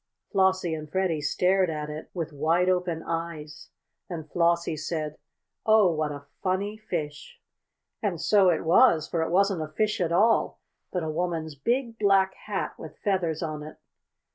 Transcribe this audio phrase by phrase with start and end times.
[0.31, 3.69] Flossie and Freddie stared at it with wide open eyes.
[4.09, 5.19] Then Flossie said:
[5.63, 7.39] "Oh, what a funny fish!"
[8.01, 10.59] And so it was, for it wasn't a fish at all,
[10.91, 13.77] but a woman's big black hat, with feathers on it.